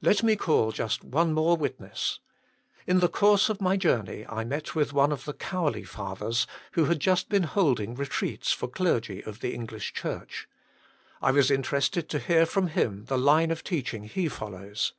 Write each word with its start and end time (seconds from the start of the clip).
Let 0.00 0.22
me 0.22 0.34
call 0.34 0.72
just 0.72 1.04
one 1.04 1.34
more 1.34 1.54
witness. 1.54 2.20
In 2.86 3.00
the 3.00 3.06
course 3.10 3.50
of 3.50 3.60
my 3.60 3.76
journey 3.76 4.24
I 4.26 4.42
met 4.42 4.74
with 4.74 4.94
one 4.94 5.12
of 5.12 5.26
the 5.26 5.34
Cowley 5.34 5.84
Fathers, 5.84 6.46
who 6.72 6.86
had 6.86 7.00
just 7.00 7.28
been 7.28 7.42
holding 7.42 7.94
Eetreats 7.94 8.50
for 8.50 8.66
clergy 8.66 9.22
of 9.24 9.40
the 9.40 9.52
English 9.52 9.92
Church. 9.92 10.48
I 11.20 11.32
was 11.32 11.50
interested 11.50 12.08
to 12.08 12.18
hear 12.18 12.46
from 12.46 12.68
him 12.68 13.04
the 13.08 13.18
line 13.18 13.50
of 13.50 13.62
teaching 13.62 14.04
he 14.04 14.26
follows. 14.26 14.94